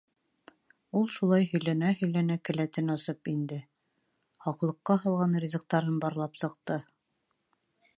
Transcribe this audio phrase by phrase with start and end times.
[0.99, 3.61] Ул шулай һөйләнә-һөйләнә келәтен асып инде.
[4.49, 6.85] һаҡлыҡҡа һалған ризыҡтарын барлап сыҡты.